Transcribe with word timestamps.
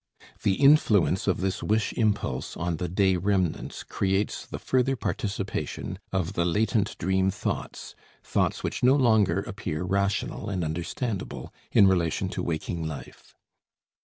The 0.41 0.55
influence 0.55 1.27
of 1.27 1.41
this 1.41 1.61
wish 1.61 1.93
impulse 1.93 2.57
on 2.57 2.77
the 2.77 2.89
day 2.89 3.17
remnants 3.17 3.83
creates 3.83 4.47
the 4.47 4.57
further 4.57 4.95
participation 4.95 5.99
of 6.11 6.33
the 6.33 6.43
latent 6.43 6.97
dream 6.97 7.29
thoughts, 7.29 7.93
thoughts 8.23 8.63
which 8.63 8.81
no 8.81 8.95
longer 8.95 9.41
appear 9.43 9.83
rational 9.83 10.49
and 10.49 10.63
understandable 10.63 11.53
in 11.71 11.85
relation 11.87 12.29
to 12.29 12.41
waking 12.41 12.87
life. 12.87 13.35